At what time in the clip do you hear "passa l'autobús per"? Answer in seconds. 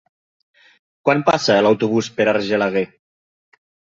1.27-2.27